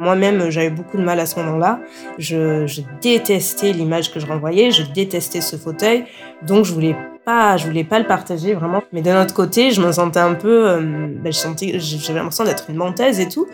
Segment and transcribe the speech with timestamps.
[0.00, 1.78] Moi-même, j'avais beaucoup de mal à ce moment-là.
[2.16, 6.06] Je, détestais l'image que je renvoyais, je détestais ce fauteuil,
[6.42, 6.96] donc je voulais
[7.26, 8.82] pas, je voulais pas le partager vraiment.
[8.94, 12.44] Mais d'un autre côté, je me sentais un peu, euh, ben, je sentais, j'avais l'impression
[12.44, 13.46] d'être une menteuse et tout.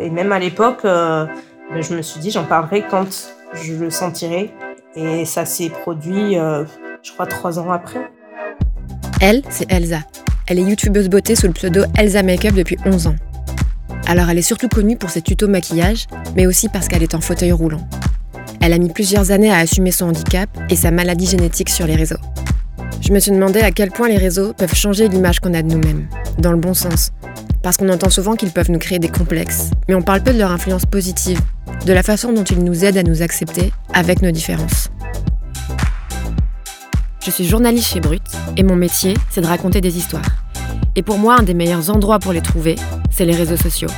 [0.00, 1.26] Et même à l'époque, euh,
[1.72, 4.52] ben, je me suis dit, j'en parlerai quand je le sentirai.
[4.94, 6.64] Et ça s'est produit, euh,
[7.02, 8.08] je crois, trois ans après.
[9.20, 9.98] Elle, c'est Elsa.
[10.46, 13.16] Elle est youtubeuse beauté sous le pseudo Elsa Makeup depuis 11 ans.
[14.10, 17.20] Alors elle est surtout connue pour ses tutos maquillage, mais aussi parce qu'elle est en
[17.20, 17.88] fauteuil roulant.
[18.60, 21.94] Elle a mis plusieurs années à assumer son handicap et sa maladie génétique sur les
[21.94, 22.18] réseaux.
[23.02, 25.68] Je me suis demandé à quel point les réseaux peuvent changer l'image qu'on a de
[25.68, 27.12] nous-mêmes, dans le bon sens.
[27.62, 30.38] Parce qu'on entend souvent qu'ils peuvent nous créer des complexes, mais on parle peu de
[30.40, 31.40] leur influence positive,
[31.86, 34.90] de la façon dont ils nous aident à nous accepter avec nos différences.
[37.24, 38.24] Je suis journaliste chez Brut
[38.56, 40.26] et mon métier, c'est de raconter des histoires.
[40.96, 42.74] Et pour moi, un des meilleurs endroits pour les trouver,
[43.10, 43.90] c'est les réseaux sociaux.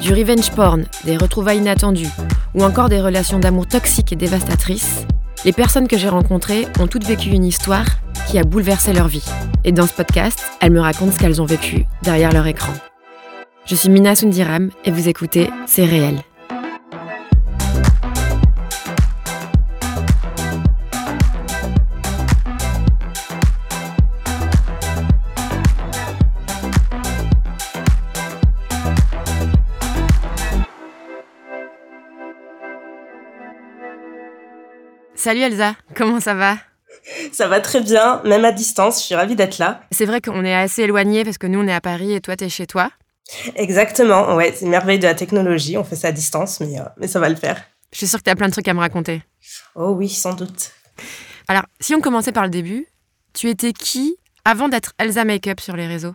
[0.00, 2.08] Du revenge porn, des retrouvailles inattendues,
[2.54, 5.06] ou encore des relations d'amour toxiques et dévastatrices,
[5.44, 7.86] les personnes que j'ai rencontrées ont toutes vécu une histoire
[8.28, 9.24] qui a bouleversé leur vie.
[9.64, 12.72] Et dans ce podcast, elles me racontent ce qu'elles ont vécu derrière leur écran.
[13.66, 16.16] Je suis Mina Sundiram et vous écoutez C'est réel.
[35.28, 36.56] Salut Elsa, comment ça va?
[37.32, 39.82] Ça va très bien, même à distance, je suis ravie d'être là.
[39.90, 42.34] C'est vrai qu'on est assez éloignés parce que nous on est à Paris et toi
[42.34, 42.90] t'es chez toi.
[43.54, 46.84] Exactement, ouais, c'est une merveille de la technologie, on fait ça à distance, mais, euh,
[46.96, 47.62] mais ça va le faire.
[47.92, 49.22] Je suis sûre que tu as plein de trucs à me raconter.
[49.74, 50.70] Oh oui, sans doute.
[51.46, 52.86] Alors, si on commençait par le début,
[53.34, 56.14] tu étais qui avant d'être Elsa Makeup sur les réseaux?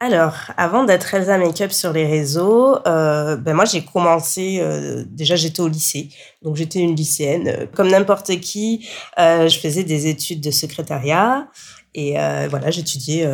[0.00, 5.34] Alors, avant d'être Elsa Makeup sur les réseaux, euh, ben moi j'ai commencé, euh, déjà
[5.34, 6.10] j'étais au lycée,
[6.42, 7.48] donc j'étais une lycéenne.
[7.48, 8.88] Euh, comme n'importe qui,
[9.18, 11.48] euh, je faisais des études de secrétariat
[11.94, 13.28] et euh, voilà, j'étudiais,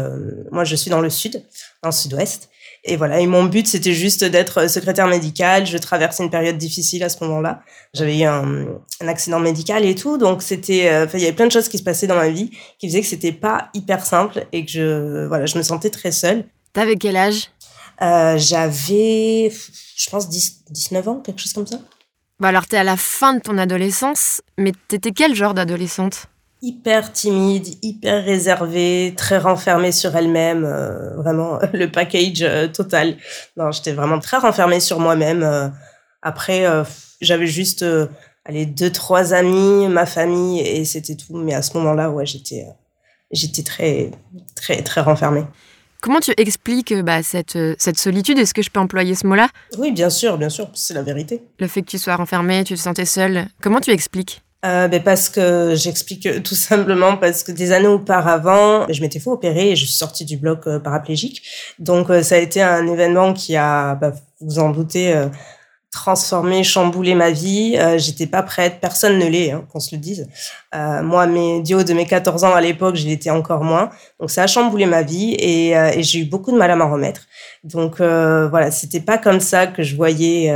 [0.52, 1.44] moi je suis dans le sud,
[1.82, 2.48] dans le sud-ouest.
[2.86, 5.66] Et voilà, et mon but c'était juste d'être secrétaire médicale.
[5.66, 7.60] Je traversais une période difficile à ce moment-là.
[7.92, 8.66] J'avais eu un,
[9.06, 12.06] accident médical et tout, donc c'était, il y avait plein de choses qui se passaient
[12.06, 15.58] dans ma vie qui faisaient que c'était pas hyper simple et que je, voilà, je
[15.58, 16.46] me sentais très seule.
[16.74, 17.50] T'avais quel âge?
[18.02, 19.48] Euh, J'avais,
[19.96, 21.78] je pense, 10, 19 ans, quelque chose comme ça.
[22.40, 26.26] Bah alors, t'es à la fin de ton adolescence, mais t'étais quel genre d'adolescente?
[26.62, 33.18] Hyper timide, hyper réservée, très renfermée sur elle-même, euh, vraiment le package euh, total.
[33.56, 35.72] Non, j'étais vraiment très renfermée sur moi-même.
[36.22, 36.66] Après,
[37.20, 37.84] j'avais juste,
[38.44, 41.36] allez, deux, trois amis, ma famille, et c'était tout.
[41.36, 42.66] Mais à ce moment-là, ouais, j'étais,
[43.30, 44.10] j'étais très,
[44.56, 45.44] très, très renfermée.
[46.04, 48.38] Comment tu expliques bah, cette, cette solitude?
[48.38, 49.48] Est-ce que je peux employer ce mot-là?
[49.78, 51.40] Oui, bien sûr, bien sûr, c'est la vérité.
[51.58, 54.42] Le fait que tu sois renfermée, tu te sentais seule, comment tu expliques?
[54.66, 59.30] Euh, ben parce que j'explique tout simplement parce que des années auparavant, je m'étais fait
[59.30, 61.40] opérer et je suis sortie du bloc euh, paraplégique.
[61.78, 64.12] Donc euh, ça a été un événement qui a, bah,
[64.42, 65.28] vous en doutez, euh,
[65.94, 67.76] transformé, chamboulé ma vie.
[67.78, 70.28] Euh, J'étais pas prête, personne ne l'est, hein, qu'on se le dise.
[70.74, 73.90] Euh, moi, mes Dio de mes 14 ans à l'époque, je l'étais encore moins.
[74.20, 76.90] Donc ça a chamboulé ma vie et, euh, j'ai eu beaucoup de mal à m'en
[76.90, 77.22] remettre.
[77.62, 80.52] Donc voilà, c'était pas comme ça que je voyais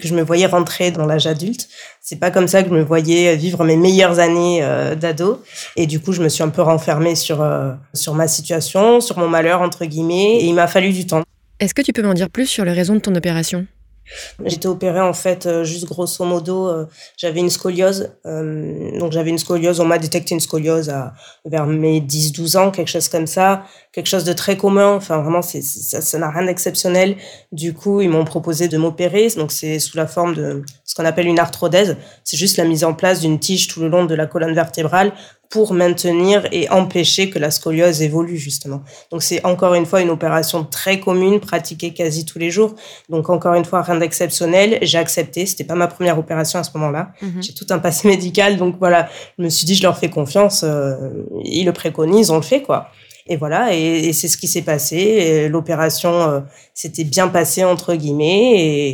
[0.00, 1.68] que je me voyais rentrer dans l'âge adulte.
[2.00, 4.60] C'est pas comme ça que je me voyais vivre mes meilleures années
[5.00, 5.42] d'ado.
[5.76, 7.46] Et du coup, je me suis un peu renfermée sur
[7.92, 10.38] sur ma situation, sur mon malheur entre guillemets.
[10.40, 11.22] Et il m'a fallu du temps.
[11.60, 13.66] Est-ce que tu peux m'en dire plus sur les raisons de ton opération?
[14.44, 18.12] J'étais opérée en fait euh, juste grosso modo, euh, j'avais une scoliose.
[18.26, 22.70] Euh, donc j'avais une scoliose, on m'a détecté une scoliose à, vers mes 10-12 ans,
[22.70, 24.94] quelque chose comme ça, quelque chose de très commun.
[24.94, 27.16] Enfin vraiment, c'est, ça, ça n'a rien d'exceptionnel.
[27.52, 29.28] Du coup, ils m'ont proposé de m'opérer.
[29.36, 31.96] Donc c'est sous la forme de ce qu'on appelle une arthrodèse.
[32.24, 35.12] C'est juste la mise en place d'une tige tout le long de la colonne vertébrale
[35.54, 38.82] pour maintenir et empêcher que la scoliose évolue justement.
[39.12, 42.74] Donc c'est encore une fois une opération très commune, pratiquée quasi tous les jours.
[43.08, 44.78] Donc encore une fois rien d'exceptionnel.
[44.82, 45.46] J'ai accepté.
[45.46, 47.12] C'était pas ma première opération à ce moment-là.
[47.22, 47.40] Mhm.
[47.40, 49.08] J'ai tout un passé médical, donc voilà.
[49.38, 50.64] Je me suis dit je leur fais confiance.
[50.64, 50.96] Euh,
[51.44, 52.88] ils le préconisent, on le fait quoi.
[53.26, 55.48] Et voilà, et, et c'est ce qui s'est passé.
[55.48, 56.40] L'opération euh,
[56.74, 58.88] s'était bien passée entre guillemets, et,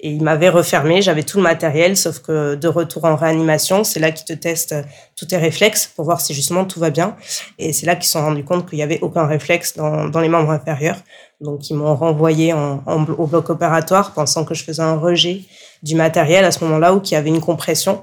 [0.00, 1.02] et il m'avait refermé.
[1.02, 4.74] J'avais tout le matériel, sauf que de retour en réanimation, c'est là qu'ils te testent
[5.14, 7.16] tous tes réflexes pour voir si justement tout va bien.
[7.60, 10.20] Et c'est là qu'ils se sont rendus compte qu'il y avait aucun réflexe dans, dans
[10.20, 10.98] les membres inférieurs.
[11.40, 15.42] Donc ils m'ont renvoyé en, en, au bloc opératoire, pensant que je faisais un rejet
[15.84, 18.02] du matériel à ce moment-là ou qu'il y avait une compression.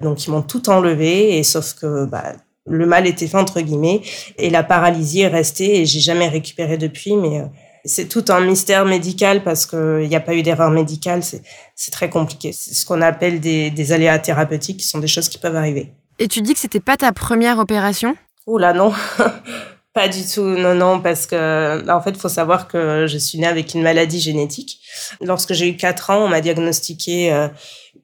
[0.00, 2.32] Donc ils m'ont tout enlevé, et sauf que bah,
[2.70, 4.00] le mal était fait entre guillemets
[4.38, 7.42] et la paralysie est restée et j'ai jamais récupéré depuis mais
[7.84, 11.22] C'est tout un mystère médical parce qu'il n'y a pas eu d'erreur médicale.
[11.22, 12.52] C'est très compliqué.
[12.52, 15.92] C'est ce qu'on appelle des, des, aléas thérapeutiques qui sont des choses qui peuvent arriver.
[16.18, 18.16] Et tu dis que c'était pas ta première opération?
[18.46, 18.92] Oula, non.
[19.92, 20.42] pas du tout.
[20.42, 23.82] Non, non, parce que, en fait, il faut savoir que je suis née avec une
[23.82, 24.80] maladie génétique.
[25.20, 27.48] Lorsque j'ai eu 4 ans, on m'a diagnostiqué euh,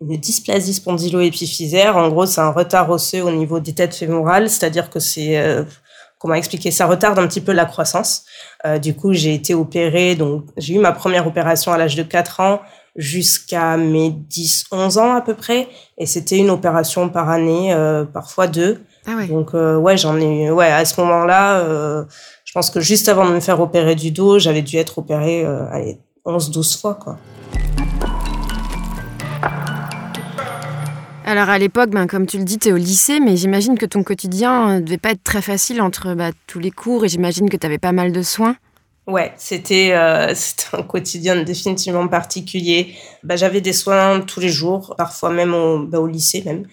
[0.01, 1.97] une dysplasie spondylo-épiphysaire.
[1.97, 5.63] En gros, c'est un retard osseux au niveau des têtes fémorales, c'est-à-dire que c'est euh,
[6.19, 8.25] comment expliquer ça retarde un petit peu la croissance.
[8.65, 12.03] Euh, du coup, j'ai été opérée, donc j'ai eu ma première opération à l'âge de
[12.03, 12.61] 4 ans
[12.97, 15.69] jusqu'à mes 10 11 ans à peu près
[15.99, 18.83] et c'était une opération par année euh, parfois deux.
[19.07, 19.29] Ah ouais.
[19.29, 22.05] Donc euh, ouais, j'en ai ouais, à ce moment-là euh,
[22.45, 25.45] je pense que juste avant de me faire opérer du dos, j'avais dû être opérée
[25.45, 27.19] euh, allez, 11 12 fois quoi.
[31.29, 33.85] Alors à l'époque, ben, comme tu le dis, tu es au lycée, mais j'imagine que
[33.85, 37.51] ton quotidien ne devait pas être très facile entre bah, tous les cours et j'imagine
[37.51, 38.55] que tu avais pas mal de soins.
[39.09, 40.35] Ouais, c'était euh,
[40.73, 42.95] un quotidien définitivement particulier.
[43.23, 46.67] Bah, j'avais des soins tous les jours, parfois même au, bah, au lycée même.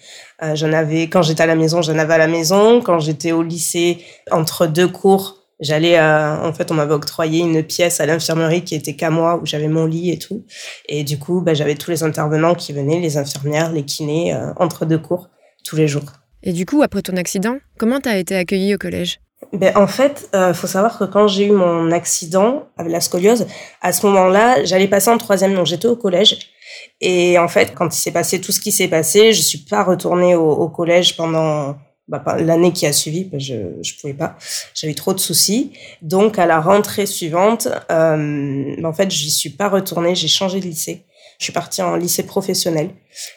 [0.44, 2.82] Euh, j'en avais quand j'étais à la maison, j'en avais à la maison.
[2.82, 4.00] Quand j'étais au lycée,
[4.32, 8.96] entre deux cours, J'allais, en fait, on m'avait octroyé une pièce à l'infirmerie qui était
[8.96, 10.44] qu'à moi, où j'avais mon lit et tout.
[10.90, 14.52] Et du coup, bah, j'avais tous les intervenants qui venaient, les infirmières, les kinés, euh,
[14.58, 15.30] entre deux cours,
[15.64, 16.04] tous les jours.
[16.42, 19.22] Et du coup, après ton accident, comment tu as été accueillie au collège?
[19.52, 23.48] Ben, en fait, euh, faut savoir que quand j'ai eu mon accident avec la scoliose,
[23.82, 26.38] à ce moment-là, j'allais passer en troisième, donc j'étais au collège.
[27.02, 29.84] Et en fait, quand il s'est passé tout ce qui s'est passé, je suis pas
[29.84, 31.76] retournée au, collège pendant
[32.08, 34.38] bah, l'année qui a suivi, bah, je je pouvais pas,
[34.74, 35.74] j'avais trop de soucis.
[36.02, 40.66] Donc à la rentrée suivante, euh, en fait, j'y suis pas retournée, j'ai changé de
[40.66, 41.06] lycée.
[41.44, 42.92] Je suis partie en lycée professionnel.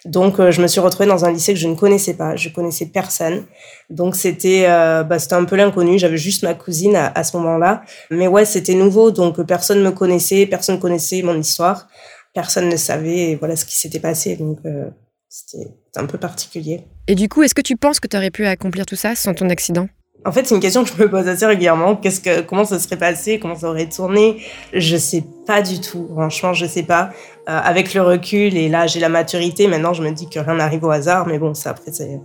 [0.05, 2.50] Donc euh, je me suis retrouvée dans un lycée que je ne connaissais pas, je
[2.50, 3.47] connaissais personne.
[3.91, 7.82] Donc c'était euh, bah, c'était un peu l'inconnu, j'avais juste ma cousine à, ce moment-là.
[8.12, 11.88] Mais ouais, c'était nouveau, donc personne me connaissait, personne connaissait mon histoire,
[12.32, 14.37] personne ne savait voilà ce qui s'était passé.
[14.37, 14.88] Donc euh,
[15.29, 16.85] c'était un peu particulier.
[17.09, 19.35] Et du coup, est-ce que tu penses que tu aurais pu accomplir tout ça sans
[19.35, 19.88] ton accident?
[20.26, 21.94] En fait, c'est une question que je me pose assez régulièrement.
[21.94, 23.38] Qu'est-ce que, comment ça serait passé?
[23.38, 24.38] Comment ça aurait tourné?
[24.73, 26.08] Je sais pas du tout.
[26.12, 27.11] Franchement, je sais pas.
[27.49, 29.69] Euh, avec le recul et là, j'ai la maturité.
[29.69, 31.26] Maintenant, je me dis que rien n'arrive au hasard.
[31.28, 32.20] Mais bon, ça après, c'est,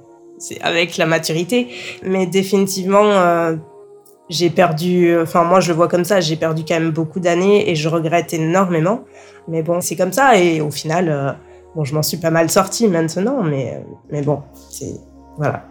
[0.62, 1.68] avec la maturité.
[2.04, 3.56] Mais définitivement, euh,
[4.30, 5.16] j'ai perdu.
[5.22, 6.20] Enfin, moi, je le vois comme ça.
[6.22, 9.02] J'ai perdu quand même beaucoup d'années et je regrette énormément.
[9.48, 10.38] Mais bon, c'est comme ça.
[10.38, 11.10] Et au final.
[11.10, 11.32] Euh,
[11.74, 14.92] Bon, je m'en suis pas mal sortie maintenant, mais, mais bon, c'est.
[15.38, 15.71] Voilà.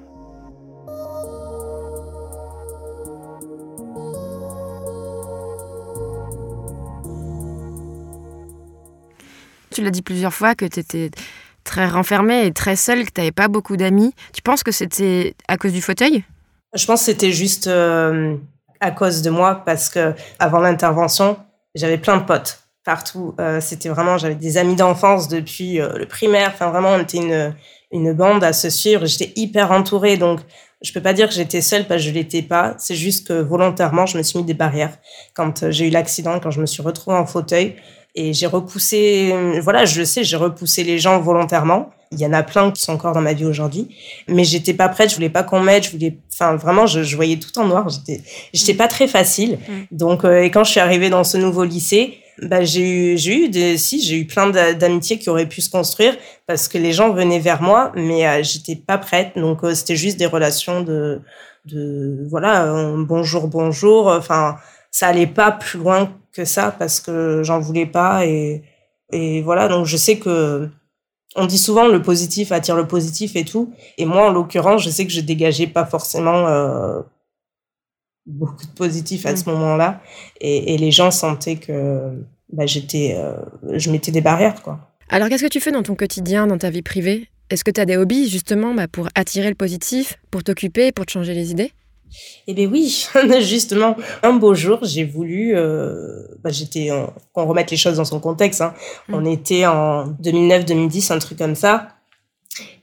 [9.73, 11.11] Tu l'as dit plusieurs fois que tu étais
[11.63, 14.13] très renfermée et très seule, que tu n'avais pas beaucoup d'amis.
[14.33, 16.25] Tu penses que c'était à cause du fauteuil?
[16.75, 18.37] Je pense que c'était juste euh,
[18.81, 21.37] à cause de moi, parce que avant l'intervention,
[21.75, 23.35] j'avais plein de potes partout.
[23.39, 26.51] Euh, c'était vraiment, j'avais des amis d'enfance depuis euh, le primaire.
[26.53, 27.55] Enfin, vraiment, on était une,
[27.93, 29.07] une bande à se suivre.
[29.07, 30.17] J'étais hyper entourée.
[30.17, 30.41] Donc,
[30.83, 32.75] je peux pas dire que j'étais seule parce que je l'étais pas.
[32.79, 34.97] C'est juste que volontairement, je me suis mis des barrières.
[35.35, 37.77] Quand j'ai eu l'accident, quand je me suis retrouvée en fauteuil
[38.15, 41.91] et j'ai repoussé, voilà, je le sais, j'ai repoussé les gens volontairement.
[42.13, 43.95] Il y en a plein qui sont encore dans ma vie aujourd'hui,
[44.27, 47.15] mais j'étais pas prête, je voulais pas qu'on m'aide, je voulais, enfin vraiment, je, je,
[47.15, 47.89] voyais tout en noir.
[47.89, 48.23] J'étais,
[48.53, 49.59] j'étais pas très facile.
[49.59, 49.73] Mmh.
[49.93, 53.45] Donc, euh, et quand je suis arrivée dans ce nouveau lycée, bah, j'ai eu, j'ai
[53.45, 56.93] eu des, si, j'ai eu plein d'amitiés qui auraient pu se construire parce que les
[56.93, 59.37] gens venaient vers moi, mais euh, j'étais pas prête.
[59.37, 61.21] Donc, euh, c'était juste des relations de,
[61.67, 64.07] de, voilà, euh, bonjour, bonjour.
[64.07, 64.57] Enfin,
[64.91, 68.63] ça allait pas plus loin que ça parce que j'en voulais pas et,
[69.13, 69.69] et voilà.
[69.69, 70.69] Donc, je sais que,
[71.37, 73.73] on dit souvent le positif attire le positif et tout.
[73.99, 77.01] Et moi, en l'occurrence, je sais que je dégageais pas forcément, euh,
[78.27, 79.53] beaucoup de positifs à ce mmh.
[79.53, 80.01] moment-là.
[80.41, 82.13] Et, et, les gens sentaient que
[82.53, 83.37] bah, j'étais, euh,
[83.73, 84.63] je mettais des barrières.
[84.63, 84.79] Quoi.
[85.09, 87.29] Alors, qu'est-ce que tu fais dans ton quotidien, dans ta vie privée?
[87.51, 91.07] Est-ce que tu as des hobbies, justement, bah, pour attirer le positif, pour t'occuper, pour
[91.07, 91.73] te changer les idées?
[92.47, 93.09] Eh bien oui,
[93.41, 96.91] justement, un beau jour, j'ai voulu, euh, bah, j'étais,
[97.33, 98.75] qu'on remette les choses dans son contexte, hein.
[99.09, 99.15] mmh.
[99.15, 101.89] on était en 2009-2010, un truc comme ça,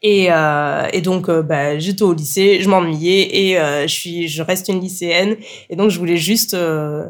[0.01, 4.27] et, euh, et donc, euh, bah, j'étais au lycée, je m'ennuyais et euh, je suis,
[4.27, 5.35] je reste une lycéenne.
[5.69, 6.55] Et donc, je voulais juste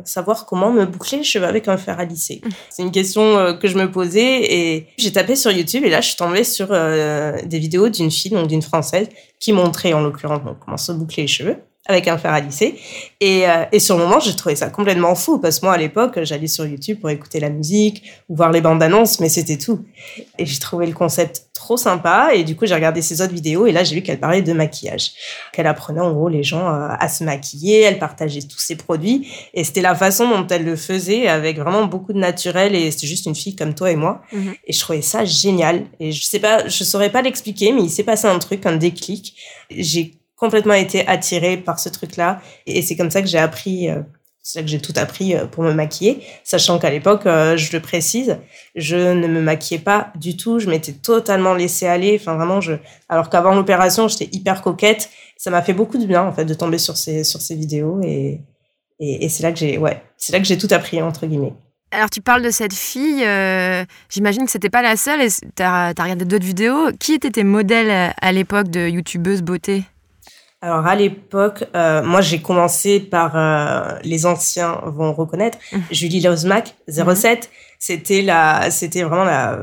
[0.03, 2.41] savoir comment me boucler les cheveux avec un fer à lisser.
[2.43, 2.50] Mmh.
[2.69, 6.07] C'est une question que je me posais et j'ai tapé sur YouTube et là, je
[6.07, 9.09] suis tombée sur des vidéos d'une fille, donc d'une française,
[9.39, 11.57] qui montrait en l'occurrence comment se boucler les cheveux
[11.88, 12.79] avec un fer à lisser.
[13.20, 15.77] Et, euh, et sur le moment, j'ai trouvé ça complètement fou parce que moi, à
[15.77, 19.58] l'époque, j'allais sur YouTube pour écouter la musique ou voir les bandes annonces, mais c'était
[19.58, 19.86] tout.
[20.38, 22.29] Et j'ai trouvé le concept trop sympa.
[22.34, 24.53] Et du coup, j'ai regardé ses autres vidéos et là, j'ai vu qu'elle parlait de
[24.53, 25.12] maquillage,
[25.51, 29.27] qu'elle apprenait en gros les gens euh, à se maquiller, elle partageait tous ses produits
[29.53, 33.08] et c'était la façon dont elle le faisait avec vraiment beaucoup de naturel et c'était
[33.08, 34.22] juste une fille comme toi et moi.
[34.32, 34.53] Mhm.
[34.65, 35.86] Et je trouvais ça génial.
[36.00, 38.77] Et je sais pas, je saurais pas l'expliquer, mais il s'est passé un truc, un
[38.77, 39.36] déclic.
[39.72, 42.39] J'ai complètement été attirée par ce truc-là.
[42.65, 44.01] Et c'est comme ça que j'ai appris, euh,
[44.41, 47.82] c'est que j'ai tout appris euh, pour me maquiller, sachant qu'à l'époque, euh, je le
[47.82, 48.38] précise,
[48.75, 52.17] je ne me maquillais pas du tout, je m'étais totalement laissée aller.
[52.22, 52.74] Enfin, vraiment, je,
[53.10, 55.10] alors qu'avant l'opération, j'étais hyper coquette.
[55.38, 58.00] Ça m'a fait beaucoup de bien, en fait, de tomber sur ces, sur ces vidéos
[58.03, 58.41] et,
[59.00, 61.53] et, c'est là que j'ai, ouais, c'est là que j'ai tout appris, entre guillemets.
[61.91, 63.24] Alors tu parles de cette fille,
[64.10, 66.89] j'imagine que c'était pas la seule et tu as, as, regardé d'autres vidéos.
[67.00, 69.84] Qui étaient tes modèles à l'époque de youtubeuse beauté?
[70.67, 75.77] Alors à l'époque, euh, moi j'ai commencé par euh, les anciens vont reconnaître mmh.
[75.91, 77.45] Julie Lozmac 07.
[77.45, 77.47] Mmh.
[77.79, 79.59] C'était la, c'était vraiment la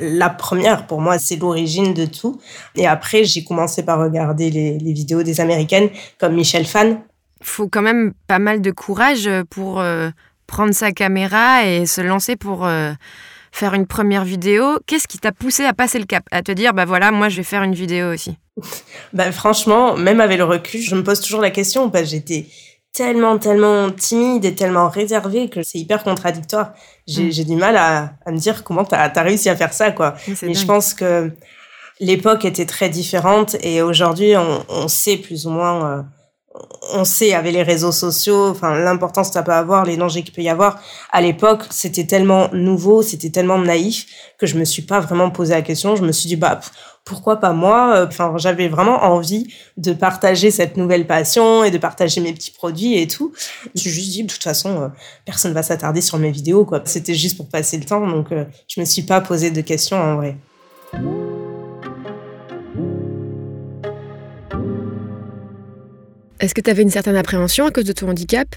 [0.00, 2.40] la première pour moi, c'est l'origine de tout.
[2.74, 6.98] Et après j'ai commencé par regarder les, les, vidéos des américaines comme Michelle Fan.
[7.40, 10.10] Faut quand même pas mal de courage pour euh,
[10.48, 12.68] prendre sa caméra et se lancer pour
[13.52, 14.80] faire une première vidéo.
[14.86, 17.36] Qu'est-ce qui t'a poussé à passer le cap, à te dire bah voilà moi je
[17.36, 18.36] vais faire une vidéo aussi.
[19.12, 22.46] Ben franchement, même avec le recul, je me pose toujours la question parce que j'étais
[22.92, 26.72] tellement, tellement timide et tellement réservée que c'est hyper contradictoire.
[27.06, 27.44] J'ai mm.
[27.44, 30.14] du mal à, à, me dire comment tu as, réussi à faire ça, quoi.
[30.42, 31.30] Mais je pense que
[32.00, 36.02] l'époque était très différente et aujourd'hui, on, on, sait plus ou moins, euh,
[36.92, 40.34] on sait avec les réseaux sociaux, enfin, l'importance que ça peut avoir, les dangers qu'il
[40.34, 40.80] peut y avoir.
[41.12, 44.06] À l'époque, c'était tellement nouveau, c'était tellement naïf
[44.38, 45.96] que je me suis pas vraiment posé la question.
[45.96, 46.60] Je me suis dit, bah,
[47.04, 51.78] pourquoi pas moi euh, Enfin, j'avais vraiment envie de partager cette nouvelle passion et de
[51.78, 53.32] partager mes petits produits et tout.
[53.74, 54.88] Suis juste dit, de toute façon, euh,
[55.24, 56.82] personne va s'attarder sur mes vidéos, quoi.
[56.84, 59.96] C'était juste pour passer le temps, donc euh, je me suis pas posé de questions
[59.96, 60.36] en vrai.
[66.38, 68.48] Est-ce que tu avais une certaine appréhension à cause de ton handicap?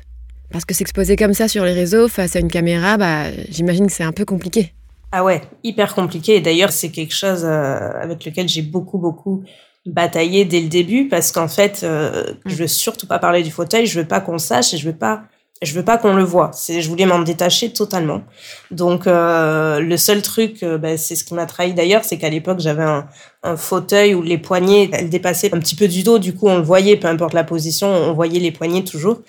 [0.51, 3.91] Parce que s'exposer comme ça sur les réseaux face à une caméra, bah, j'imagine que
[3.91, 4.73] c'est un peu compliqué.
[5.11, 6.35] Ah ouais, hyper compliqué.
[6.35, 9.43] Et d'ailleurs, c'est quelque chose euh, avec lequel j'ai beaucoup, beaucoup
[9.85, 12.49] bataillé dès le début parce qu'en fait, euh, mm.
[12.49, 14.97] je veux surtout pas parler du fauteuil, je veux pas qu'on sache et je veux
[14.97, 15.23] pas
[15.61, 16.51] je veux pas qu'on le voit.
[16.53, 18.23] C'est, je voulais m'en détacher totalement.
[18.71, 22.29] Donc euh, le seul truc, euh, bah, c'est ce qui m'a trahi d'ailleurs, c'est qu'à
[22.29, 23.07] l'époque j'avais un,
[23.41, 26.19] un, fauteuil où les poignets elles dépassaient un petit peu du dos.
[26.19, 29.21] Du coup on le voyait, peu importe la position, on voyait les poignets toujours.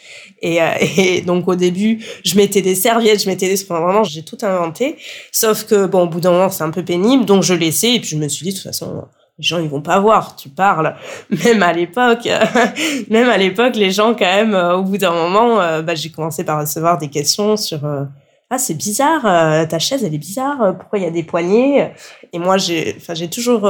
[0.42, 4.02] Et, euh, et donc au début je mettais des serviettes, je mettais des, enfin, vraiment
[4.02, 4.96] j'ai tout inventé.
[5.30, 8.00] Sauf que bon au bout d'un moment c'est un peu pénible, donc je laissais et
[8.00, 9.04] puis je me suis dit de toute façon
[9.38, 10.96] les gens ils vont pas voir tu parles.
[11.44, 12.28] Même à l'époque
[13.10, 16.10] même à l'époque les gens quand même euh, au bout d'un moment euh, bah, j'ai
[16.10, 18.04] commencé par recevoir des questions sur euh,
[18.50, 19.22] ah c'est bizarre
[19.68, 21.90] ta chaise elle est bizarre pourquoi il y a des poignées?
[22.32, 23.68] Et moi j'ai enfin j'ai toujours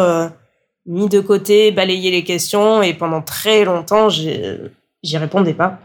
[0.84, 5.78] mis de côté balayé les questions et pendant très longtemps j'y répondais pas.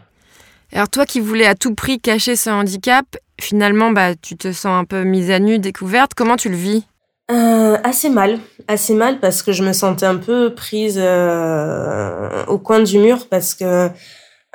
[0.74, 3.06] Alors toi qui voulais à tout prix cacher ce handicap
[3.40, 6.12] finalement bah tu te sens un peu mise à nu découverte.
[6.14, 6.84] Comment tu le vis?
[7.30, 12.58] Euh, assez mal, assez mal parce que je me sentais un peu prise euh, au
[12.58, 13.88] coin du mur parce que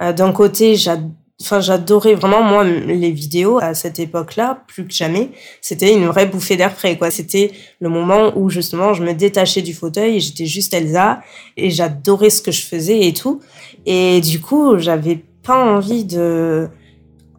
[0.02, 5.30] euh, d'un côté j'adorais vraiment moi les vidéos à cette époque-là plus que jamais.
[5.62, 7.10] C'était une vraie bouffée d'air frais quoi.
[7.10, 11.22] C'était le moment où justement je me détachais du fauteuil et j'étais juste Elsa
[11.56, 13.42] et j'adorais ce que je faisais et tout.
[13.86, 16.68] Et du coup j'avais pas envie de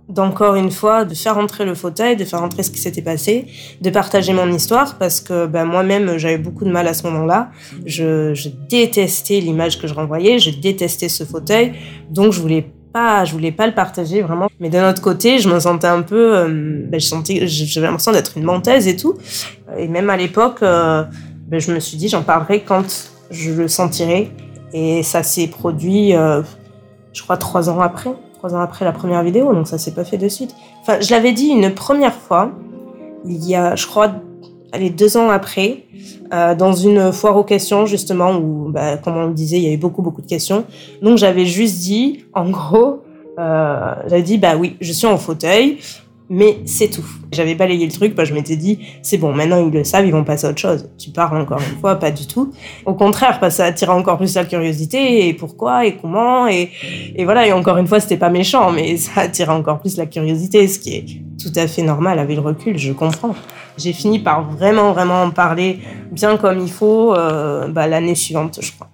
[0.09, 3.47] d'encore une fois de faire rentrer le fauteuil, de faire rentrer ce qui s'était passé,
[3.81, 7.51] de partager mon histoire parce que ben, moi-même j'avais beaucoup de mal à ce moment-là.
[7.85, 11.75] Je, je détestais l'image que je renvoyais, je détestais ce fauteuil,
[12.11, 14.49] donc je voulais pas, je voulais pas le partager vraiment.
[14.61, 16.47] Mais d'un autre côté, je me sentais un peu,
[16.89, 19.15] ben, je sentais, j'avais l'impression d'être une menteuse et tout.
[19.77, 24.31] Et même à l'époque, ben, je me suis dit j'en parlerai quand je le sentirai.
[24.73, 26.43] Et ça s'est produit, euh,
[27.13, 30.05] je crois trois ans après trois ans après la première vidéo, donc ça s'est pas
[30.05, 30.55] fait de suite.
[30.81, 32.53] Enfin, je l'avais dit une première fois,
[33.25, 34.13] il y a, je crois,
[34.73, 35.85] allez, deux ans après,
[36.33, 39.67] euh, dans une foire aux questions, justement, où, bah, comme on le disait, il y
[39.67, 40.65] avait beaucoup, beaucoup de questions.
[41.03, 43.03] Donc, j'avais juste dit, en gros,
[43.39, 45.79] euh, j'avais dit, bah oui, je suis en fauteuil,
[46.31, 47.05] mais c'est tout.
[47.33, 50.13] J'avais balayé le truc, bah, je m'étais dit, c'est bon, maintenant ils le savent, ils
[50.13, 50.89] vont passer à autre chose.
[50.99, 52.53] Tu parles encore une fois, pas du tout.
[52.87, 56.71] Au contraire, parce ça attire encore plus la curiosité, et pourquoi, et comment, et,
[57.17, 60.07] et voilà, et encore une fois, c'était pas méchant, mais ça attire encore plus la
[60.07, 61.05] curiosité, ce qui est
[61.43, 63.35] tout à fait normal avec le recul, je comprends.
[63.77, 65.79] J'ai fini par vraiment, vraiment en parler
[66.11, 68.89] bien comme il faut euh, bah, l'année suivante, je crois.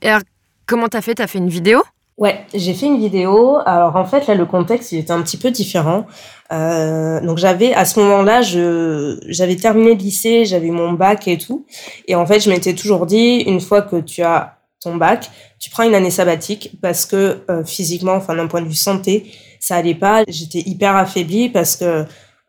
[0.00, 0.22] Et alors,
[0.64, 1.16] comment t'as fait?
[1.16, 1.82] T'as fait une vidéo?
[2.18, 3.58] Ouais, j'ai fait une vidéo.
[3.64, 6.04] Alors en fait, là, le contexte, il était un petit peu différent.
[6.52, 11.38] Euh, donc j'avais à ce moment-là, je j'avais terminé le lycée, j'avais mon bac et
[11.38, 11.64] tout.
[12.08, 15.70] Et en fait, je m'étais toujours dit, une fois que tu as ton bac, tu
[15.70, 19.76] prends une année sabbatique parce que euh, physiquement, enfin d'un point de vue santé, ça
[19.76, 20.24] allait pas.
[20.26, 22.04] J'étais hyper affaiblie parce que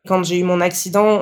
[0.08, 1.20] quand j'ai eu mon accident,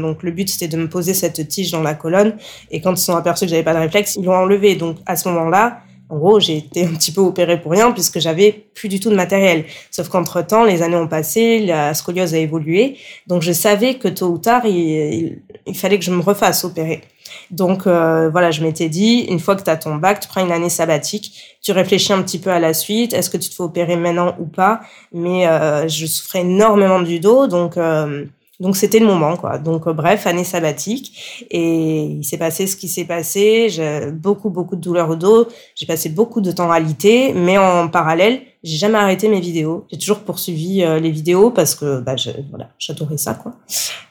[0.00, 2.36] donc le but c'était de me poser cette tige dans la colonne
[2.70, 4.76] et quand ils sont aperçus que j'avais pas de réflexe, ils l'ont enlevé.
[4.76, 8.18] Donc à ce moment-là, en gros, j'ai été un petit peu opérée pour rien puisque
[8.18, 9.64] j'avais plus du tout de matériel.
[9.90, 12.96] Sauf qu'entre temps, les années ont passé, la scoliose a évolué.
[13.26, 15.42] Donc, je savais que tôt ou tard, il,
[15.74, 17.02] fallait que je me refasse opérer.
[17.50, 20.44] Donc, euh, voilà, je m'étais dit, une fois que tu as ton bac, tu prends
[20.44, 23.12] une année sabbatique, tu réfléchis un petit peu à la suite.
[23.12, 24.80] Est-ce que tu te fais opérer maintenant ou pas?
[25.12, 27.46] Mais euh, je souffrais énormément du dos.
[27.48, 28.24] Donc, euh,
[28.60, 29.58] donc c'était le moment, quoi.
[29.58, 31.46] Donc euh, bref, année sabbatique.
[31.50, 33.68] Et il s'est passé ce qui s'est passé.
[33.68, 35.46] J'ai beaucoup, beaucoup de douleurs au dos.
[35.76, 39.86] J'ai passé beaucoup de temps à l'ité, mais en parallèle, j'ai jamais arrêté mes vidéos.
[39.92, 43.54] J'ai toujours poursuivi euh, les vidéos parce que bah, je, voilà, j'adorais ça, quoi.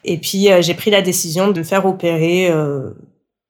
[0.06, 2.50] Et puis euh, j'ai pris la décision de faire opérer.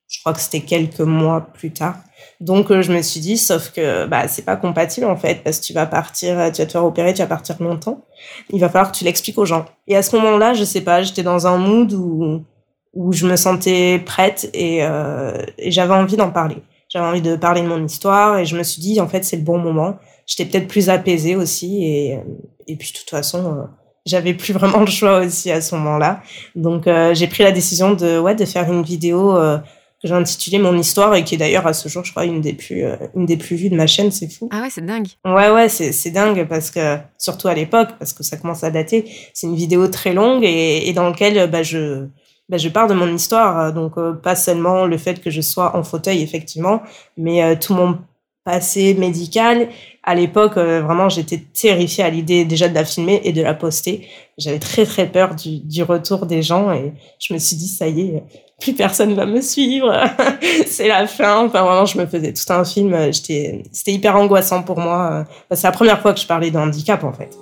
[0.07, 1.95] Je crois que c'était quelques mois plus tard.
[2.39, 5.65] Donc je me suis dit, sauf que bah c'est pas compatible en fait, parce que
[5.65, 8.05] tu vas partir, tu vas te faire opérer, tu vas partir longtemps.
[8.49, 9.65] Il va falloir que tu l'expliques aux gens.
[9.87, 12.43] Et à ce moment-là, je sais pas, j'étais dans un mood où
[12.93, 16.57] où je me sentais prête et, euh, et j'avais envie d'en parler.
[16.89, 19.37] J'avais envie de parler de mon histoire et je me suis dit en fait c'est
[19.37, 19.97] le bon moment.
[20.25, 22.19] J'étais peut-être plus apaisée aussi et
[22.67, 23.63] et puis de toute façon euh,
[24.05, 26.21] j'avais plus vraiment le choix aussi à ce moment-là.
[26.55, 29.59] Donc euh, j'ai pris la décision de ouais de faire une vidéo euh,
[30.01, 32.41] que j'ai intitulé Mon histoire et qui est d'ailleurs à ce jour, je crois, une
[32.41, 34.47] des plus, euh, une des plus vues de ma chaîne, c'est fou.
[34.51, 35.07] Ah ouais, c'est dingue.
[35.25, 38.69] Ouais, ouais, c'est, c'est dingue parce que, surtout à l'époque, parce que ça commence à
[38.69, 42.05] dater, c'est une vidéo très longue et, et dans laquelle, bah, je,
[42.47, 43.73] bah, je parle de mon histoire.
[43.73, 46.81] Donc, euh, pas seulement le fait que je sois en fauteuil, effectivement,
[47.17, 47.97] mais euh, tout mon
[48.43, 49.67] passé médical.
[50.03, 54.07] À l'époque, vraiment, j'étais terrifiée à l'idée déjà de la filmer et de la poster.
[54.37, 57.89] J'avais très, très peur du, du retour des gens et je me suis dit, ça
[57.89, 58.23] y est,
[58.59, 59.93] plus personne va me suivre,
[60.65, 61.45] c'est la fin.
[61.45, 63.11] Enfin, vraiment, je me faisais tout un film.
[63.11, 65.25] J'étais, c'était hyper angoissant pour moi.
[65.51, 67.37] C'est la première fois que je parlais de handicap, en fait.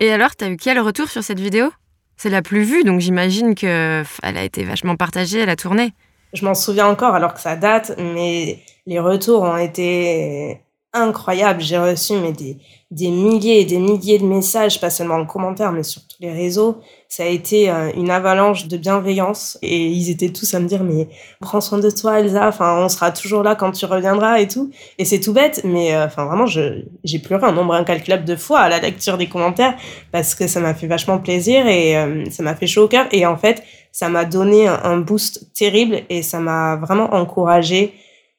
[0.00, 1.70] Et alors, t'as eu quel retour sur cette vidéo?
[2.16, 5.92] C'est la plus vue, donc j'imagine que elle a été vachement partagée, elle a tourné.
[6.32, 10.60] Je m'en souviens encore, alors que ça date, mais les retours ont été
[11.02, 11.60] incroyables.
[11.60, 12.58] J'ai reçu mais des,
[12.90, 16.32] des milliers et des milliers de messages, pas seulement en commentaire, mais sur tous les
[16.32, 16.78] réseaux.
[17.08, 20.82] Ça a été euh, une avalanche de bienveillance et ils étaient tous à me dire
[20.82, 21.08] mais
[21.40, 24.70] prends soin de toi Elsa, enfin on sera toujours là quand tu reviendras et tout.
[24.96, 28.68] Et c'est tout bête, mais euh, vraiment j'ai pleuré un nombre incalculable de fois à
[28.70, 29.74] la lecture des commentaires
[30.10, 33.06] parce que ça m'a fait vachement plaisir et euh, ça m'a fait chaud au cœur
[33.12, 37.94] et en fait ça m'a donné un, boost terrible et ça m'a vraiment encouragé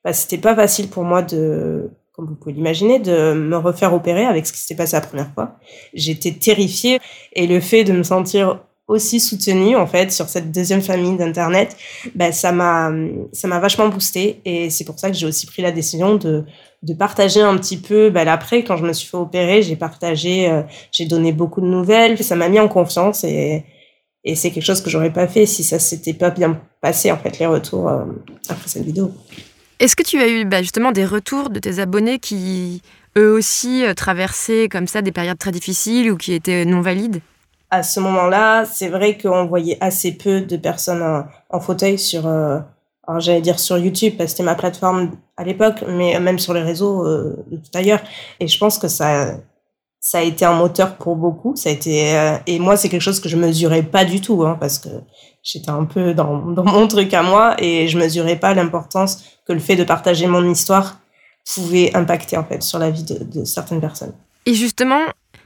[0.06, 4.26] que c'était pas facile pour moi de comme vous pouvez l'imaginer, de me refaire opérer
[4.26, 5.58] avec ce qui s'était passé la première fois.
[5.94, 7.00] J'étais terrifiée
[7.32, 11.78] et le fait de me sentir aussi soutenue en fait sur cette deuxième famille d'internet,
[12.16, 12.92] bah, ça m'a
[13.32, 16.44] ça m'a vachement boosté et c'est pour ça que j'ai aussi pris la décision de
[16.82, 20.50] de partager un petit peu bah, après quand je me suis fait opérer, j'ai partagé
[20.50, 23.64] euh, j'ai donné beaucoup de nouvelles, ça m'a mis en confiance et
[24.26, 27.18] et c'est quelque chose que j'aurais pas fait si ça s'était pas bien passé en
[27.18, 28.04] fait les retours euh,
[28.50, 29.14] après cette vidéo.
[29.80, 32.82] Est-ce que tu as eu bah, justement des retours de tes abonnés qui,
[33.18, 37.22] eux aussi, euh, traversaient comme ça des périodes très difficiles ou qui étaient non valides?
[37.72, 42.60] À ce moment-là, c'est vrai qu'on voyait assez peu de personnes en, fauteuil sur, euh,
[43.20, 46.64] j'allais dire sur YouTube, parce que c'était ma plateforme à l'époque, mais même sur les
[46.64, 48.02] réseaux euh, de tout ailleurs.
[48.42, 49.36] Et je pense que ça,
[50.00, 51.56] ça a été un moteur pour beaucoup.
[51.56, 54.58] Ça a été, et moi, c'est quelque chose que je mesurais pas du tout, hein,
[54.60, 54.90] parce que
[55.44, 59.54] j'étais un peu dans, dans mon truc à moi et je mesurais pas l'importance que
[59.54, 61.00] le fait de partager mon histoire
[61.54, 64.14] pouvait impacter en fait sur la vie de, certaines personnes.
[64.46, 65.02] Et justement,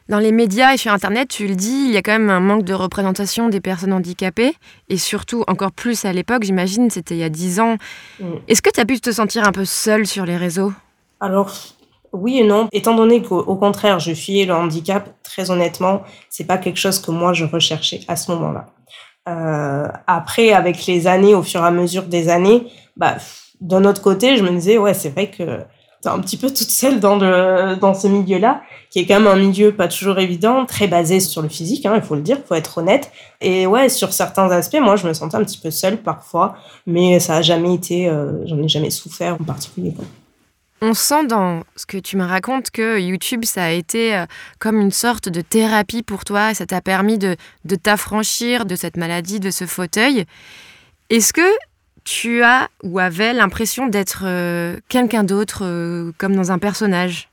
[0.10, 2.40] dans les médias et sur Internet, tu le dis, il y a quand même un
[2.40, 4.54] manque de représentation des personnes handicapées,
[4.90, 7.78] et surtout encore plus à l'époque, j'imagine, c'était il y a dix ans.
[8.20, 8.26] Mm.
[8.48, 10.74] Est-ce que tu as pu te sentir un peu seule sur les réseaux?
[11.20, 11.56] Alors,
[12.14, 12.68] oui et non.
[12.72, 17.12] Étant donné qu'au contraire, je fuyais le handicap, très honnêtement, c'est pas quelque chose que
[17.12, 18.68] moi je recherchais à ce moment-là.
[19.30, 23.18] Euh, après, avec les années, au fur et à mesure des années, bah,
[23.62, 25.60] d'un autre côté, je me disais, ouais, c'est vrai que
[26.02, 29.28] t'es un petit peu toute seule dans le dans ce milieu-là, qui est quand même
[29.28, 32.38] un milieu pas toujours évident, très basé sur le physique, hein, il faut le dire,
[32.46, 33.12] faut être honnête.
[33.42, 37.20] Et ouais, sur certains aspects, moi, je me sentais un petit peu seule parfois, mais
[37.20, 39.94] ça a jamais été, euh, j'en ai jamais souffert en particulier.
[39.94, 40.06] Quoi.
[40.86, 44.26] On sent dans ce que tu me racontes que YouTube, ça a été euh,
[44.60, 48.98] comme une sorte de thérapie pour toi, ça t'a permis de, de t'affranchir de cette
[48.98, 50.26] maladie, de ce fauteuil.
[51.10, 51.50] Est-ce que
[52.04, 57.30] tu as ou avais l'impression d'être euh, quelqu'un d'autre, euh, comme dans un personnage?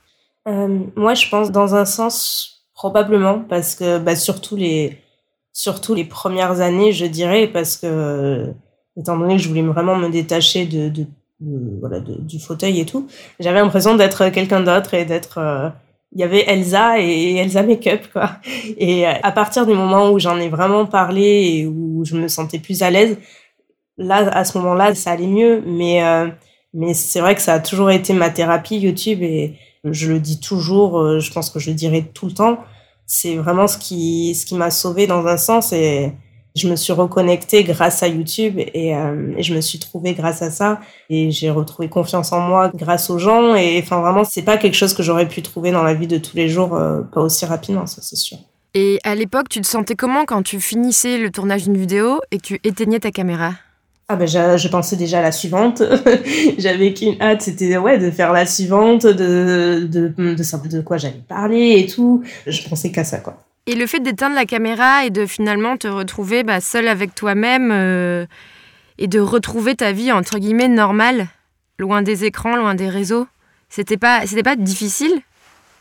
[0.46, 4.96] Moi, je pense dans un sens probablement, parce que bah, surtout les
[5.52, 8.54] surtout les premières années, je dirais, parce que
[8.96, 11.06] étant donné que je voulais vraiment me détacher de, de,
[11.40, 15.72] voilà du fauteuil et tout, j'avais l'impression d'être quelqu'un d'autre et d'être
[16.12, 18.33] il y avait Elsa et Elsa Makeup quoi.
[18.76, 22.59] Et à partir du moment où j'en ai vraiment parlé et où je me sentais
[22.59, 23.16] plus à l'aise,
[23.96, 25.62] là à ce moment-là ça allait mieux.
[25.66, 26.29] Mais euh,
[26.74, 30.40] mais c'est vrai que ça a toujours été ma thérapie YouTube et je le dis
[30.40, 30.98] toujours.
[30.98, 32.59] Euh, je pense que je le dirai tout le temps.
[33.07, 36.12] C'est vraiment ce qui ce qui m'a sauvé dans un sens et
[36.56, 40.42] je me suis reconnectée grâce à YouTube et, euh, et je me suis trouvée grâce
[40.42, 44.42] à ça et j'ai retrouvé confiance en moi grâce aux gens et enfin vraiment c'est
[44.42, 47.02] pas quelque chose que j'aurais pu trouver dans la vie de tous les jours euh,
[47.02, 48.38] pas aussi rapidement ça c'est sûr.
[48.74, 52.38] Et à l'époque tu te sentais comment quand tu finissais le tournage d'une vidéo et
[52.38, 53.52] que tu éteignais ta caméra?
[54.12, 55.84] Ah ben je, pensais déjà à la suivante.
[56.58, 60.96] J'avais qu'une hâte, c'était ouais de faire la suivante, de de de, de, de quoi
[60.96, 62.24] j'allais parler et tout.
[62.44, 63.38] Je pensais qu'à ça quoi.
[63.66, 67.70] Et le fait d'éteindre la caméra et de finalement te retrouver bah, seul avec toi-même
[67.73, 68.27] euh,
[68.99, 71.29] et de retrouver ta vie entre guillemets normale,
[71.79, 73.27] loin des écrans, loin des réseaux,
[73.68, 75.20] c'était pas, c'était pas difficile?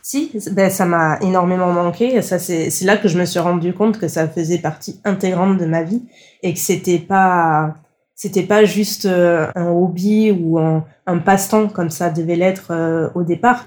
[0.02, 2.22] Si, ben, ça m'a énormément manqué.
[2.22, 5.66] Ça, c'est, là que je me suis rendu compte que ça faisait partie intégrante de
[5.66, 6.02] ma vie
[6.42, 7.74] et que c'était pas,
[8.14, 13.08] c'était pas juste euh, un hobby ou un, un passe-temps comme ça devait l'être euh,
[13.14, 13.66] au départ.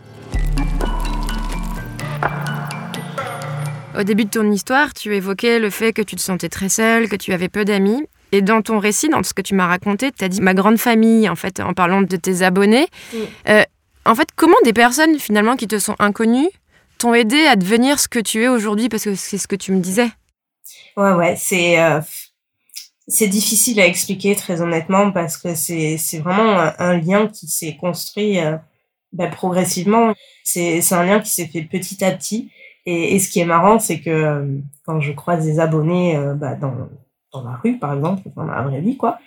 [3.97, 7.07] Au début de ton histoire, tu évoquais le fait que tu te sentais très seule,
[7.07, 8.07] que tu avais peu d'amis.
[8.31, 10.79] Et dans ton récit, dans ce que tu m'as raconté, tu as dit ma grande
[10.79, 12.87] famille, en fait, en parlant de tes abonnés.
[13.47, 13.63] Euh,
[14.05, 16.49] en fait, comment des personnes, finalement, qui te sont inconnues,
[16.97, 18.89] t'ont aidé à devenir ce que tu es aujourd'hui?
[18.89, 20.09] Parce que c'est ce que tu me disais.
[20.97, 21.79] Ouais, ouais, c'est.
[21.79, 22.01] Euh,
[23.07, 28.39] c'est difficile à expliquer très honnêtement parce que c'est vraiment un, lien qui s'est construit
[28.39, 28.55] euh,
[29.11, 30.13] bah, progressivement.
[30.45, 32.49] C'est un lien qui s'est fait petit à petit
[32.85, 36.55] et, ce qui est marrant, c'est que euh, quand je croise des abonnés euh, bah,
[36.55, 36.73] dans,
[37.33, 39.19] dans la rue, par exemple, dans la vraie vie, quoi,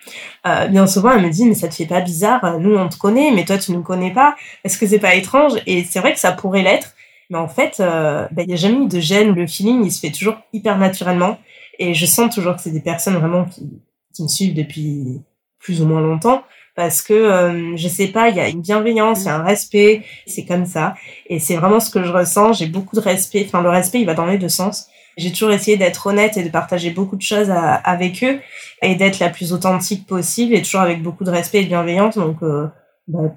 [0.47, 2.97] euh, bien souvent, elle me dit, mais ça te fait pas bizarre, nous, on te
[2.97, 5.55] connaît, mais toi, tu nous connais pas, est-ce que c'est pas étrange?
[5.67, 6.95] Et c'est vrai que ça pourrait l'être,
[7.31, 9.91] mais en fait, euh, bah, il y a jamais eu de gêne, le feeling, il
[9.91, 11.39] se fait toujours hyper naturellement,
[11.79, 13.69] et je sens toujours que c'est des personnes vraiment qui,
[14.15, 15.21] qui me suivent depuis
[15.59, 16.45] plus ou moins longtemps,
[16.77, 19.43] parce que euh, je sais pas, il y a une bienveillance, il y a un
[19.43, 20.95] respect, c'est comme ça
[21.27, 24.07] et c'est vraiment ce que je ressens, j'ai beaucoup de respect, enfin le respect il
[24.07, 24.89] va dans les deux sens.
[25.17, 28.39] J'ai toujours essayé d'être honnête et de partager beaucoup de choses avec eux
[28.83, 32.17] et d'être la plus authentique possible et toujours avec beaucoup de respect et de bienveillance
[32.19, 32.69] donc euh,
[33.09, 33.35] bah,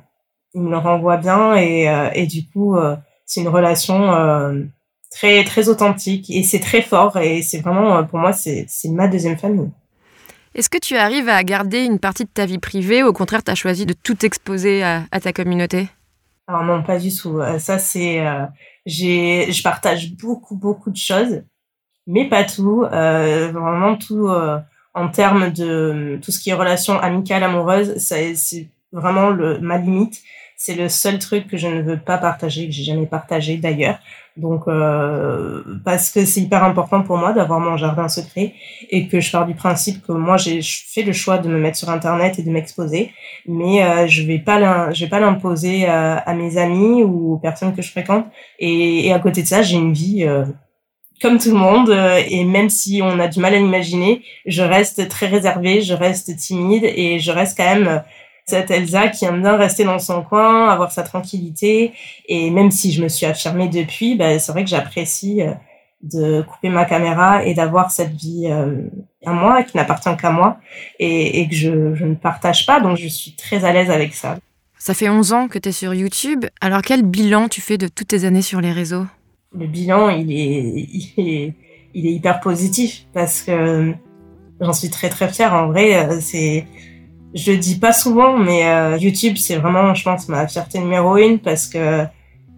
[0.54, 4.63] ils me le renvoient bien et, euh, et du coup euh, c'est une relation euh,
[5.12, 9.38] très très authentique et c'est très fort et c'est vraiment pour moi c'est ma deuxième
[9.38, 9.69] famille.
[10.56, 13.44] Est-ce que tu arrives à garder une partie de ta vie privée ou au contraire,
[13.44, 15.88] tu as choisi de tout exposer à, ta communauté?
[16.48, 17.40] Alors non, pas du tout.
[17.40, 18.26] Euh, ça, c'est...
[18.26, 18.46] Euh,
[18.86, 21.44] je partage beaucoup, beaucoup de choses,
[22.08, 22.84] mais pas tout.
[22.84, 24.28] Euh, vraiment tout
[24.96, 30.24] en termes de tout ce qui est relation amicale, amoureuse, c'est vraiment le, ma limite.
[30.62, 33.98] C'est le seul truc que je ne veux pas partager, que j'ai jamais partagé d'ailleurs.
[34.36, 38.56] Donc, euh, parce que c'est hyper important pour moi d'avoir mon jardin secret
[38.89, 41.78] et que je pars du principe que moi j'ai fait le choix de me mettre
[41.78, 43.13] sur internet et de m'exposer,
[43.48, 47.74] mais euh, je vais pas vais pas l'imposer à, à, mes amis ou aux personnes
[47.74, 48.26] que je fréquente.
[48.60, 50.43] Et, à côté de ça, j'ai une vie euh,
[51.22, 51.89] comme tout le monde
[52.28, 56.36] et même si on a du mal à l'imaginer, je reste très réservée, je reste
[56.36, 58.04] timide et je reste quand même
[58.50, 61.94] cette Elsa qui aime bien rester dans son coin, avoir sa tranquillité.
[62.28, 65.54] Et même si je me suis affirmée depuis, bah, c'est vrai que j'apprécie euh,
[66.02, 68.82] de couper ma caméra et d'avoir cette vie euh,
[69.26, 70.58] à moi, qui n'appartient qu'à moi,
[71.00, 72.80] et, que je, je, ne partage pas.
[72.80, 74.38] Donc je suis très à l'aise avec ça.
[74.78, 76.46] Ça fait 11 ans que tu es sur YouTube.
[76.62, 79.06] Alors quel bilan tu fais de toutes tes années sur les réseaux?
[79.54, 81.54] Le bilan, il est, il est,
[81.94, 83.94] il est hyper positif parce que
[84.62, 85.54] j'en suis très très fière.
[85.54, 86.66] En vrai, euh, c'est
[87.34, 91.39] je dis pas souvent, mais euh, YouTube, c'est vraiment, je pense, ma fierté numéro une
[91.39, 92.06] parce que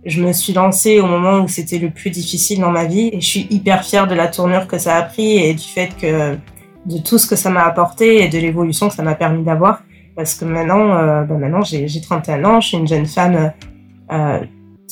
[0.06, 3.22] je me suis lancée au moment où c'était le plus difficile dans ma vie et
[3.22, 6.36] je suis hyper fière de la tournure que ça a pris et du fait que
[6.86, 9.84] de tout ce que ça m'a apporté et de l'évolution que ça m'a permis d'avoir
[10.16, 13.54] parce que maintenant, euh, ben maintenant j'ai 31 ans, je suis une jeune femme
[14.12, 14.40] euh,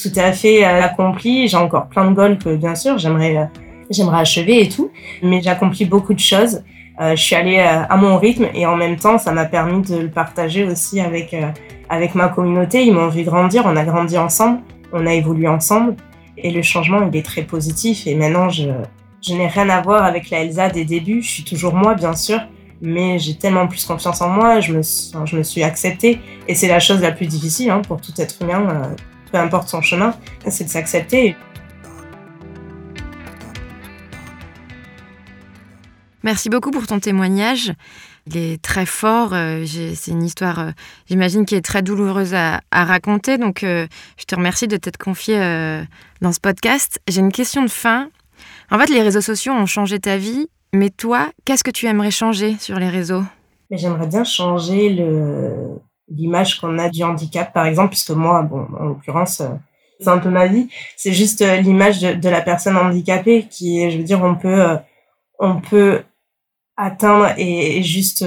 [0.01, 3.49] tout à fait accomplie, j'ai encore plein de goals que bien sûr j'aimerais
[3.89, 4.91] j'aimerais achever et tout,
[5.23, 6.61] mais j'ai accompli beaucoup de choses.
[6.99, 9.81] Euh, je suis allée euh, à mon rythme et en même temps, ça m'a permis
[9.81, 11.49] de le partager aussi avec euh,
[11.89, 12.83] avec ma communauté.
[12.85, 14.59] Ils m'ont vu grandir, on a grandi ensemble,
[14.91, 15.95] on a évolué ensemble
[16.37, 18.05] et le changement, il est très positif.
[18.05, 18.69] Et maintenant, je
[19.21, 21.21] je n'ai rien à voir avec la Elsa des débuts.
[21.21, 22.39] Je suis toujours moi, bien sûr,
[22.81, 26.69] mais j'ai tellement plus confiance en moi, je me, je me suis acceptée, et c'est
[26.69, 28.93] la chose la plus difficile hein, pour tout être humain,
[29.29, 30.13] peu importe son chemin,
[30.47, 31.35] c'est de s'accepter.
[36.23, 37.73] Merci beaucoup pour ton témoignage.
[38.27, 39.33] Il est très fort.
[39.33, 40.71] Euh, c'est une histoire, euh,
[41.07, 43.37] j'imagine, qui est très douloureuse à, raconter.
[43.37, 45.37] Donc, je te remercie de t'être confié
[46.21, 46.99] dans ce podcast.
[47.07, 48.09] J'ai une question de fin.
[48.71, 52.11] En fait, les réseaux sociaux ont changé ta vie mais toi, qu'est-ce que tu aimerais
[52.11, 53.23] changer sur les réseaux?
[53.71, 54.89] J'aimerais bien changer
[56.09, 59.49] l'image qu'on a du handicap, par exemple, puisque moi, bon, en l'occurrence, euh,
[59.99, 60.69] c'est un peu ma vie.
[60.95, 64.77] C'est juste euh, l'image de, la personne handicapée qui je veux dire, on peut, euh,
[65.39, 66.03] on peut
[66.79, 68.25] atteindre et, juste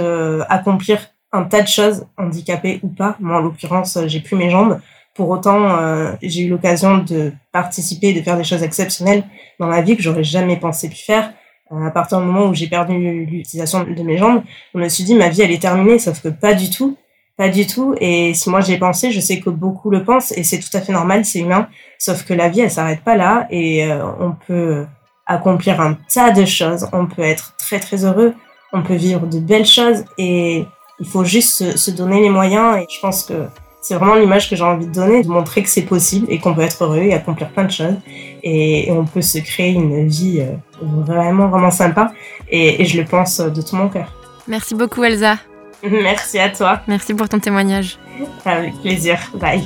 [0.48, 3.16] accomplir un tas de choses, handicapées ou pas.
[3.18, 4.80] Moi, en l'occurrence, j'ai plus mes jambes.
[5.14, 9.24] Pour autant, j'ai eu l'occasion de participer, de faire des choses exceptionnelles
[9.58, 11.32] dans ma vie que j'aurais jamais pensé pu faire
[11.80, 14.42] à partir du moment où j'ai perdu l'utilisation de mes jambes,
[14.74, 16.96] je me suis dit ma vie elle est terminée, sauf que pas du tout,
[17.36, 17.94] pas du tout.
[18.00, 20.80] Et si moi j'ai pensé, je sais que beaucoup le pensent et c'est tout à
[20.80, 21.68] fait normal, c'est humain.
[21.98, 24.84] Sauf que la vie elle s'arrête pas là et euh, on peut
[25.26, 28.34] accomplir un tas de choses, on peut être très très heureux,
[28.72, 30.64] on peut vivre de belles choses et
[30.98, 32.78] il faut juste se, se donner les moyens.
[32.78, 33.46] Et je pense que
[33.82, 36.54] c'est vraiment l'image que j'ai envie de donner, de montrer que c'est possible et qu'on
[36.54, 37.96] peut être heureux et accomplir plein de choses.
[38.44, 42.12] Et, on peut se créer une vie euh, vraiment, vraiment sympa.
[42.48, 44.14] Et, je le pense de tout mon cœur.
[44.46, 45.36] Merci beaucoup, Elsa.
[45.82, 46.80] Merci à toi.
[46.86, 47.98] Merci pour ton témoignage.
[48.44, 49.18] Avec plaisir.
[49.34, 49.64] Bye.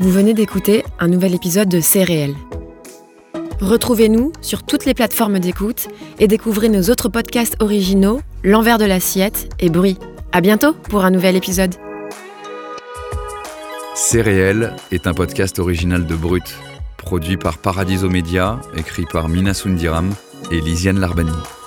[0.00, 2.34] Vous venez d'écouter un nouvel épisode de C'est réel.
[3.60, 9.54] Retrouvez-nous sur toutes les plateformes d'écoute et découvrez nos autres podcasts originaux, L'envers de l'assiette
[9.60, 9.98] et Bruit.
[10.32, 11.74] À bientôt pour un nouvel épisode.
[13.94, 14.22] C'est
[14.90, 16.56] est un podcast original de Brut,
[16.96, 20.10] produit par Paradiso Media, écrit par Mina Sundiram
[20.50, 21.59] et Lisiane Larbani.